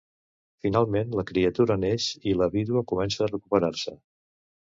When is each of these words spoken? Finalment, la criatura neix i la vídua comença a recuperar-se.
Finalment, 0.65 1.11
la 1.19 1.25
criatura 1.31 1.77
neix 1.81 2.07
i 2.33 2.33
la 2.41 2.49
vídua 2.57 2.85
comença 2.93 3.25
a 3.27 3.29
recuperar-se. 3.35 3.97